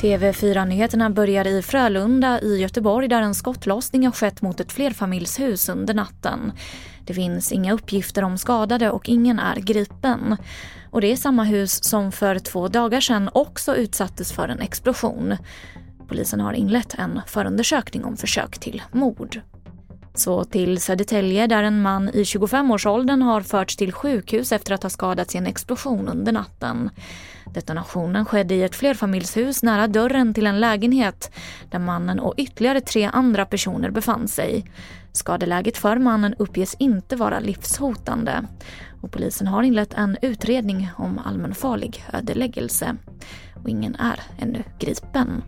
TV4-nyheterna 0.00 1.10
börjar 1.10 1.46
i 1.46 1.62
Frölunda 1.62 2.40
i 2.40 2.60
Göteborg 2.60 3.08
där 3.08 3.22
en 3.22 3.34
skottlossning 3.34 4.04
har 4.04 4.12
skett 4.12 4.42
mot 4.42 4.60
ett 4.60 4.72
flerfamiljshus 4.72 5.68
under 5.68 5.94
natten. 5.94 6.52
Det 7.06 7.14
finns 7.14 7.52
inga 7.52 7.72
uppgifter 7.72 8.24
om 8.24 8.38
skadade 8.38 8.90
och 8.90 9.08
ingen 9.08 9.38
är 9.38 9.56
gripen. 9.56 10.36
Och 10.90 11.00
det 11.00 11.12
är 11.12 11.16
samma 11.16 11.44
hus 11.44 11.84
som 11.84 12.12
för 12.12 12.38
två 12.38 12.68
dagar 12.68 13.00
sedan 13.00 13.30
också 13.32 13.76
utsattes 13.76 14.32
för 14.32 14.48
en 14.48 14.60
explosion. 14.60 15.36
Polisen 16.08 16.40
har 16.40 16.52
inlett 16.52 16.94
en 16.94 17.20
förundersökning 17.26 18.04
om 18.04 18.16
försök 18.16 18.58
till 18.58 18.82
mord. 18.92 19.40
Så 20.16 20.44
till 20.44 20.80
Södertälje 20.80 21.46
där 21.46 21.62
en 21.62 21.82
man 21.82 22.08
i 22.08 22.22
25-årsåldern 22.22 23.22
har 23.22 23.40
förts 23.40 23.76
till 23.76 23.92
sjukhus 23.92 24.52
efter 24.52 24.74
att 24.74 24.82
ha 24.82 24.90
skadats 24.90 25.34
i 25.34 25.38
en 25.38 25.46
explosion 25.46 26.08
under 26.08 26.32
natten. 26.32 26.90
Detonationen 27.54 28.24
skedde 28.24 28.54
i 28.54 28.62
ett 28.62 28.74
flerfamiljshus 28.74 29.62
nära 29.62 29.88
dörren 29.88 30.34
till 30.34 30.46
en 30.46 30.60
lägenhet 30.60 31.30
där 31.70 31.78
mannen 31.78 32.20
och 32.20 32.34
ytterligare 32.36 32.80
tre 32.80 33.10
andra 33.12 33.46
personer 33.46 33.90
befann 33.90 34.28
sig. 34.28 34.64
Skadeläget 35.12 35.76
för 35.76 35.96
mannen 35.96 36.34
uppges 36.38 36.74
inte 36.78 37.16
vara 37.16 37.40
livshotande 37.40 38.46
och 39.02 39.12
polisen 39.12 39.46
har 39.46 39.62
inlett 39.62 39.94
en 39.94 40.16
utredning 40.22 40.90
om 40.96 41.20
allmänfarlig 41.24 42.04
ödeläggelse. 42.12 42.96
Och 43.62 43.68
ingen 43.68 43.94
är 43.94 44.20
ännu 44.38 44.62
gripen. 44.78 45.42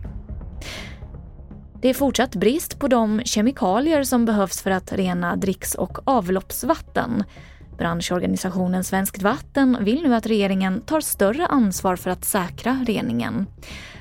Det 1.87 1.91
är 1.91 1.93
fortsatt 1.93 2.35
brist 2.35 2.79
på 2.79 2.87
de 2.87 3.21
kemikalier 3.25 4.03
som 4.03 4.25
behövs 4.25 4.61
för 4.61 4.71
att 4.71 4.93
rena 4.93 5.35
dricks 5.35 5.75
och 5.75 5.97
avloppsvatten. 6.03 7.23
Branschorganisationen 7.77 8.83
Svenskt 8.83 9.21
Vatten 9.21 9.77
vill 9.81 10.03
nu 10.03 10.15
att 10.15 10.25
regeringen 10.25 10.81
tar 10.81 11.01
större 11.01 11.47
ansvar 11.47 11.95
för 11.95 12.09
att 12.09 12.25
säkra 12.25 12.85
reningen. 12.87 13.45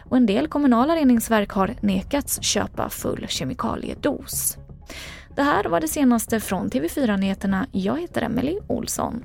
Och 0.05 0.17
en 0.17 0.27
del 0.27 0.49
kommunala 0.49 0.97
reningsverk 0.97 1.51
har 1.51 1.75
nekats 1.81 2.43
köpa 2.43 2.89
full 2.89 3.27
kemikaliedos. 3.29 4.59
Det 5.37 5.43
här 5.43 5.65
var 5.65 5.81
det 5.81 5.89
senaste 5.89 6.41
från 6.41 6.71
TV4 6.71 7.17
Nyheterna. 7.17 7.67
Jag 7.73 8.01
heter 8.01 8.23
Emily 8.23 8.59
Olsson. 8.67 9.25